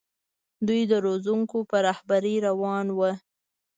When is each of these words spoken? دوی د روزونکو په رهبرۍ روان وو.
دوی 0.67 0.81
د 0.91 0.93
روزونکو 1.05 1.57
په 1.69 1.77
رهبرۍ 1.87 2.35
روان 2.47 2.87
وو. 2.97 3.11